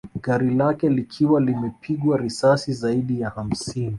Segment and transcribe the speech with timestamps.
[0.23, 3.89] Gari lake likiwa limepigwa risasi zaidi ya hamsini